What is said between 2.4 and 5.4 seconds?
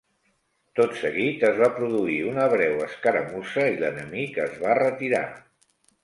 breu escaramussa i l'enemic es va retirar.